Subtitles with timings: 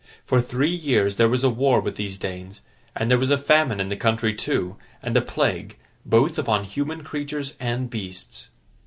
[0.25, 2.61] For three years, there was a war with these Danes;
[2.95, 5.77] and there was a famine in the country, too, and a plague,
[6.07, 8.47] both upon human creatures and beasts.